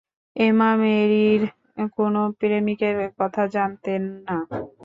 এমা 0.35 0.69
মেরির 0.81 1.41
কোন 1.95 2.15
প্রেমিকের 2.39 2.97
কথা 3.19 3.43
জানতেন 3.55 4.01
না। 4.25 4.37